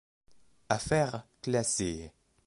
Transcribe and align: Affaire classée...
Affaire 0.69 1.27
classée... 1.43 2.11